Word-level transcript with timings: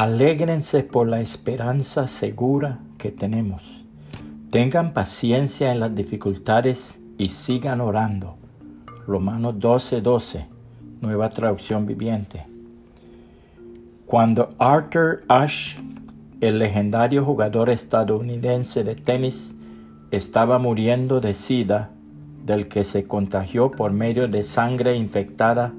Alégrense 0.00 0.82
por 0.82 1.06
la 1.06 1.20
esperanza 1.20 2.06
segura 2.06 2.78
que 2.96 3.10
tenemos. 3.10 3.84
Tengan 4.50 4.94
paciencia 4.94 5.72
en 5.72 5.78
las 5.78 5.94
dificultades 5.94 6.98
y 7.18 7.28
sigan 7.28 7.82
orando. 7.82 8.38
Romanos 9.06 9.56
12:12, 9.56 10.00
12, 10.00 10.46
nueva 11.02 11.28
traducción 11.28 11.84
viviente. 11.84 12.46
Cuando 14.06 14.54
Arthur 14.58 15.22
Ashe, 15.28 15.78
el 16.40 16.58
legendario 16.58 17.22
jugador 17.22 17.68
estadounidense 17.68 18.82
de 18.84 18.94
tenis, 18.94 19.54
estaba 20.10 20.58
muriendo 20.58 21.20
de 21.20 21.34
sida, 21.34 21.90
del 22.46 22.68
que 22.68 22.84
se 22.84 23.04
contagió 23.04 23.70
por 23.70 23.92
medio 23.92 24.28
de 24.28 24.44
sangre 24.44 24.96
infectada 24.96 25.74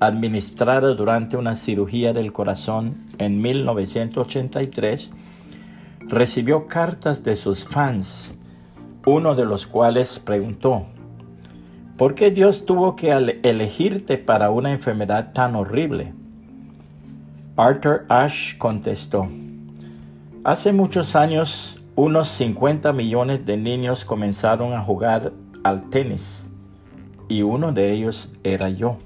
administrada 0.00 0.94
durante 0.94 1.36
una 1.36 1.54
cirugía 1.54 2.12
del 2.12 2.32
corazón 2.32 3.06
en 3.18 3.40
1983, 3.40 5.10
recibió 6.00 6.66
cartas 6.66 7.24
de 7.24 7.36
sus 7.36 7.64
fans, 7.64 8.38
uno 9.06 9.34
de 9.34 9.44
los 9.44 9.66
cuales 9.66 10.18
preguntó, 10.18 10.86
¿por 11.96 12.14
qué 12.14 12.30
Dios 12.30 12.66
tuvo 12.66 12.96
que 12.96 13.10
elegirte 13.42 14.18
para 14.18 14.50
una 14.50 14.72
enfermedad 14.72 15.32
tan 15.32 15.54
horrible? 15.54 16.12
Arthur 17.56 18.04
Ashe 18.08 18.58
contestó, 18.58 19.28
hace 20.42 20.72
muchos 20.72 21.14
años 21.14 21.80
unos 21.96 22.28
50 22.28 22.92
millones 22.92 23.46
de 23.46 23.56
niños 23.56 24.04
comenzaron 24.04 24.72
a 24.72 24.82
jugar 24.82 25.32
al 25.62 25.88
tenis 25.90 26.50
y 27.28 27.42
uno 27.42 27.72
de 27.72 27.92
ellos 27.92 28.32
era 28.42 28.68
yo. 28.68 28.98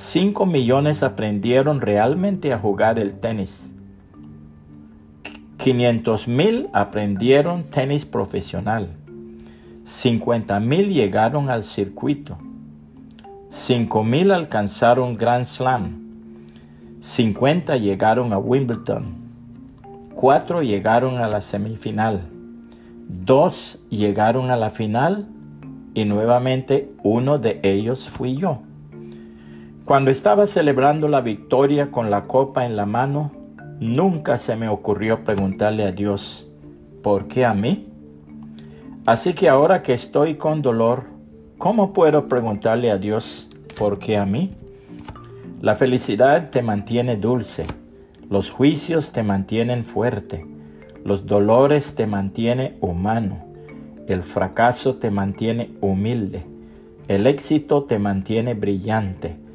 5 0.00 0.46
millones 0.46 1.02
aprendieron 1.02 1.82
realmente 1.82 2.54
a 2.54 2.58
jugar 2.58 2.98
el 2.98 3.20
tenis. 3.20 3.70
500 5.58 6.26
mil 6.26 6.70
aprendieron 6.72 7.64
tenis 7.64 8.06
profesional. 8.06 8.96
50 9.84 10.58
mil 10.58 10.88
llegaron 10.88 11.50
al 11.50 11.62
circuito. 11.62 12.38
5 13.50 14.02
mil 14.02 14.30
alcanzaron 14.30 15.16
Grand 15.16 15.44
Slam. 15.44 15.98
50 17.00 17.76
llegaron 17.76 18.32
a 18.32 18.38
Wimbledon. 18.38 19.16
4 20.14 20.62
llegaron 20.62 21.18
a 21.18 21.28
la 21.28 21.42
semifinal. 21.42 22.22
2 23.06 23.78
llegaron 23.90 24.50
a 24.50 24.56
la 24.56 24.70
final 24.70 25.28
y 25.92 26.06
nuevamente 26.06 26.90
uno 27.02 27.36
de 27.36 27.60
ellos 27.62 28.08
fui 28.08 28.34
yo. 28.34 28.62
Cuando 29.90 30.12
estaba 30.12 30.46
celebrando 30.46 31.08
la 31.08 31.20
victoria 31.20 31.90
con 31.90 32.10
la 32.12 32.28
copa 32.28 32.64
en 32.64 32.76
la 32.76 32.86
mano, 32.86 33.32
nunca 33.80 34.38
se 34.38 34.54
me 34.54 34.68
ocurrió 34.68 35.24
preguntarle 35.24 35.82
a 35.82 35.90
Dios, 35.90 36.46
¿por 37.02 37.26
qué 37.26 37.44
a 37.44 37.54
mí? 37.54 37.88
Así 39.04 39.32
que 39.32 39.48
ahora 39.48 39.82
que 39.82 39.92
estoy 39.92 40.36
con 40.36 40.62
dolor, 40.62 41.06
¿cómo 41.58 41.92
puedo 41.92 42.28
preguntarle 42.28 42.92
a 42.92 42.98
Dios, 42.98 43.48
¿por 43.76 43.98
qué 43.98 44.16
a 44.16 44.24
mí? 44.24 44.50
La 45.60 45.74
felicidad 45.74 46.50
te 46.50 46.62
mantiene 46.62 47.16
dulce, 47.16 47.66
los 48.28 48.48
juicios 48.48 49.10
te 49.10 49.24
mantienen 49.24 49.84
fuerte, 49.84 50.46
los 51.04 51.26
dolores 51.26 51.96
te 51.96 52.06
mantienen 52.06 52.76
humano, 52.80 53.44
el 54.06 54.22
fracaso 54.22 54.98
te 54.98 55.10
mantiene 55.10 55.72
humilde, 55.80 56.44
el 57.08 57.26
éxito 57.26 57.82
te 57.82 57.98
mantiene 57.98 58.54
brillante, 58.54 59.49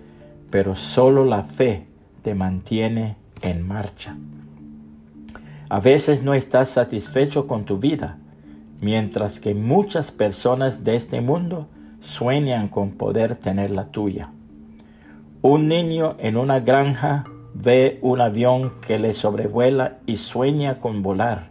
pero 0.55 0.77
solo 0.77 1.25
la 1.25 1.43
fe 1.43 1.85
te 2.21 2.33
mantiene 2.33 3.17
en 3.41 3.67
marcha. 3.67 4.15
A 5.67 5.81
veces 5.81 6.23
no 6.23 6.33
estás 6.33 6.69
satisfecho 6.69 7.45
con 7.45 7.65
tu 7.65 7.77
vida, 7.77 8.19
mientras 8.79 9.41
que 9.41 9.53
muchas 9.53 10.11
personas 10.11 10.85
de 10.85 10.95
este 10.95 11.19
mundo 11.19 11.67
sueñan 11.99 12.69
con 12.69 12.91
poder 12.91 13.35
tener 13.35 13.69
la 13.69 13.87
tuya. 13.87 14.29
Un 15.41 15.67
niño 15.67 16.15
en 16.19 16.37
una 16.37 16.61
granja 16.61 17.25
ve 17.53 17.99
un 18.01 18.21
avión 18.21 18.75
que 18.79 18.97
le 18.97 19.13
sobrevuela 19.13 19.97
y 20.05 20.15
sueña 20.15 20.79
con 20.79 21.03
volar, 21.03 21.49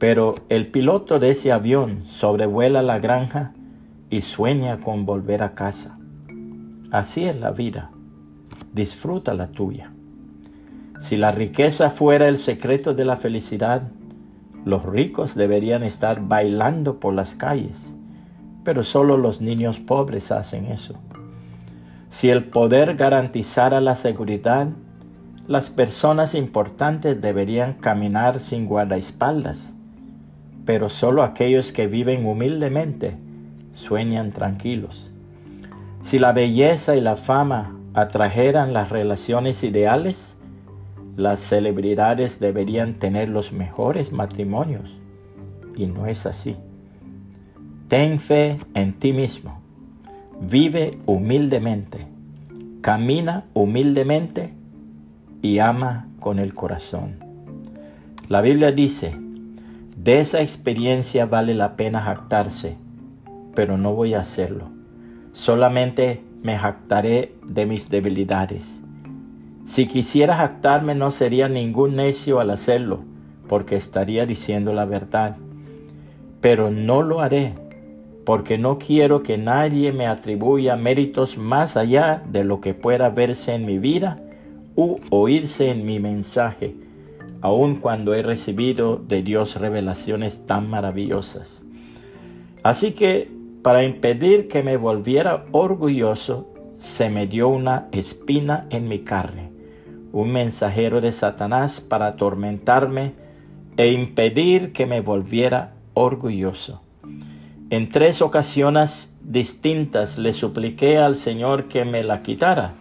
pero 0.00 0.34
el 0.48 0.72
piloto 0.72 1.20
de 1.20 1.30
ese 1.30 1.52
avión 1.52 2.02
sobrevuela 2.06 2.82
la 2.82 2.98
granja 2.98 3.52
y 4.10 4.22
sueña 4.22 4.80
con 4.80 5.06
volver 5.06 5.44
a 5.44 5.54
casa. 5.54 6.00
Así 6.92 7.24
es 7.24 7.34
la 7.40 7.52
vida. 7.52 7.90
Disfruta 8.74 9.32
la 9.32 9.46
tuya. 9.46 9.90
Si 10.98 11.16
la 11.16 11.32
riqueza 11.32 11.88
fuera 11.88 12.28
el 12.28 12.36
secreto 12.36 12.92
de 12.92 13.06
la 13.06 13.16
felicidad, 13.16 13.84
los 14.66 14.84
ricos 14.84 15.34
deberían 15.34 15.84
estar 15.84 16.20
bailando 16.28 17.00
por 17.00 17.14
las 17.14 17.34
calles, 17.34 17.96
pero 18.62 18.84
solo 18.84 19.16
los 19.16 19.40
niños 19.40 19.78
pobres 19.78 20.30
hacen 20.30 20.66
eso. 20.66 21.00
Si 22.10 22.28
el 22.28 22.44
poder 22.44 22.94
garantizara 22.94 23.80
la 23.80 23.94
seguridad, 23.94 24.68
las 25.48 25.70
personas 25.70 26.34
importantes 26.34 27.22
deberían 27.22 27.72
caminar 27.72 28.38
sin 28.38 28.66
guardaespaldas, 28.66 29.72
pero 30.66 30.90
solo 30.90 31.22
aquellos 31.22 31.72
que 31.72 31.86
viven 31.86 32.26
humildemente 32.26 33.16
sueñan 33.72 34.32
tranquilos. 34.32 35.11
Si 36.02 36.18
la 36.18 36.32
belleza 36.32 36.96
y 36.96 37.00
la 37.00 37.14
fama 37.14 37.76
atrajeran 37.94 38.72
las 38.72 38.90
relaciones 38.90 39.62
ideales, 39.62 40.36
las 41.16 41.38
celebridades 41.38 42.40
deberían 42.40 42.94
tener 42.94 43.28
los 43.28 43.52
mejores 43.52 44.12
matrimonios. 44.12 45.00
Y 45.76 45.86
no 45.86 46.06
es 46.06 46.26
así. 46.26 46.56
Ten 47.86 48.18
fe 48.18 48.58
en 48.74 48.94
ti 48.94 49.12
mismo. 49.12 49.60
Vive 50.40 50.98
humildemente. 51.06 52.08
Camina 52.80 53.44
humildemente 53.54 54.52
y 55.40 55.60
ama 55.60 56.08
con 56.18 56.40
el 56.40 56.52
corazón. 56.52 57.20
La 58.28 58.40
Biblia 58.40 58.72
dice, 58.72 59.14
de 59.96 60.18
esa 60.18 60.40
experiencia 60.40 61.26
vale 61.26 61.54
la 61.54 61.76
pena 61.76 62.02
jactarse, 62.02 62.76
pero 63.54 63.78
no 63.78 63.94
voy 63.94 64.14
a 64.14 64.20
hacerlo 64.20 64.71
solamente 65.32 66.22
me 66.42 66.56
jactaré 66.56 67.34
de 67.46 67.66
mis 67.66 67.88
debilidades. 67.88 68.82
Si 69.64 69.86
quisiera 69.86 70.36
jactarme 70.36 70.94
no 70.94 71.10
sería 71.10 71.48
ningún 71.48 71.96
necio 71.96 72.40
al 72.40 72.50
hacerlo, 72.50 73.04
porque 73.48 73.76
estaría 73.76 74.26
diciendo 74.26 74.72
la 74.72 74.84
verdad. 74.84 75.36
Pero 76.40 76.70
no 76.70 77.02
lo 77.02 77.20
haré, 77.20 77.54
porque 78.24 78.58
no 78.58 78.78
quiero 78.78 79.22
que 79.22 79.38
nadie 79.38 79.92
me 79.92 80.06
atribuya 80.06 80.76
méritos 80.76 81.38
más 81.38 81.76
allá 81.76 82.22
de 82.30 82.44
lo 82.44 82.60
que 82.60 82.74
pueda 82.74 83.08
verse 83.10 83.54
en 83.54 83.66
mi 83.66 83.78
vida 83.78 84.18
u 84.74 84.96
oírse 85.10 85.70
en 85.70 85.84
mi 85.84 86.00
mensaje, 86.00 86.74
aun 87.40 87.76
cuando 87.76 88.14
he 88.14 88.22
recibido 88.22 88.96
de 88.96 89.22
Dios 89.22 89.56
revelaciones 89.56 90.46
tan 90.46 90.68
maravillosas. 90.68 91.64
Así 92.62 92.92
que 92.92 93.30
para 93.62 93.84
impedir 93.84 94.48
que 94.48 94.62
me 94.62 94.76
volviera 94.76 95.44
orgulloso, 95.52 96.48
se 96.76 97.08
me 97.08 97.28
dio 97.28 97.48
una 97.48 97.86
espina 97.92 98.66
en 98.70 98.88
mi 98.88 98.98
carne, 99.00 99.50
un 100.12 100.32
mensajero 100.32 101.00
de 101.00 101.12
Satanás 101.12 101.80
para 101.80 102.08
atormentarme 102.08 103.12
e 103.76 103.92
impedir 103.92 104.72
que 104.72 104.84
me 104.84 105.00
volviera 105.00 105.74
orgulloso. 105.94 106.82
En 107.70 107.88
tres 107.88 108.20
ocasiones 108.20 109.16
distintas 109.22 110.18
le 110.18 110.32
supliqué 110.32 110.98
al 110.98 111.14
Señor 111.14 111.68
que 111.68 111.84
me 111.84 112.02
la 112.02 112.22
quitara. 112.22 112.74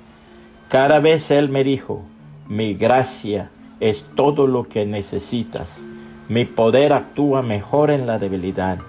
Cada 0.68 1.00
vez 1.00 1.30
Él 1.32 1.50
me 1.50 1.64
dijo, 1.64 2.04
mi 2.48 2.74
gracia 2.74 3.52
es 3.80 4.06
todo 4.16 4.48
lo 4.48 4.68
que 4.68 4.86
necesitas. 4.86 5.86
Mi 6.28 6.46
poder 6.46 6.92
actúa 6.92 7.42
mejor 7.42 7.92
en 7.92 8.08
la 8.08 8.20
debilidad. 8.20 8.80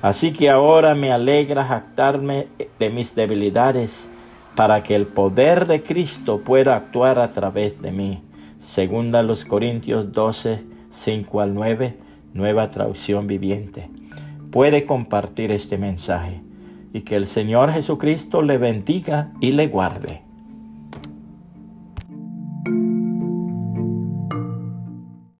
Así 0.00 0.32
que 0.32 0.48
ahora 0.48 0.94
me 0.94 1.12
alegra 1.12 1.64
jactarme 1.64 2.46
de 2.78 2.90
mis 2.90 3.14
debilidades 3.14 4.10
para 4.54 4.82
que 4.82 4.94
el 4.94 5.06
poder 5.06 5.66
de 5.66 5.82
Cristo 5.82 6.40
pueda 6.44 6.76
actuar 6.76 7.18
a 7.18 7.32
través 7.32 7.82
de 7.82 7.90
mí. 7.90 8.22
Segunda 8.58 9.22
los 9.22 9.44
Corintios 9.44 10.12
12, 10.12 10.64
5 10.90 11.40
al 11.40 11.54
9, 11.54 11.96
nueva 12.32 12.70
traducción 12.70 13.26
viviente. 13.26 13.90
Puede 14.52 14.84
compartir 14.84 15.50
este 15.52 15.78
mensaje 15.78 16.42
y 16.92 17.02
que 17.02 17.16
el 17.16 17.26
Señor 17.26 17.72
Jesucristo 17.72 18.42
le 18.42 18.58
bendiga 18.58 19.32
y 19.40 19.52
le 19.52 19.66
guarde. 19.66 20.27